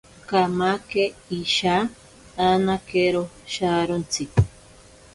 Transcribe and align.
Kamake 0.29 1.03
isha 1.39 1.75
anakero 2.49 3.23
sharontsi. 3.53 4.23